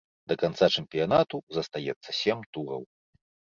Да 0.31 0.37
канца 0.43 0.69
чэмпіянату 0.79 1.41
застаецца 1.59 2.19
сем 2.23 2.43
тураў. 2.57 2.81